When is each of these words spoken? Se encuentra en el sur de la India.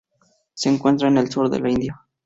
Se 0.55 0.67
encuentra 0.67 1.09
en 1.09 1.19
el 1.19 1.29
sur 1.29 1.47
de 1.47 1.59
la 1.59 1.69
India. 1.69 2.07